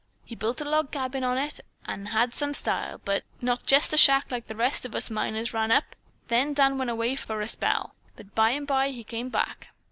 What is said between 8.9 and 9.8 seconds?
come back."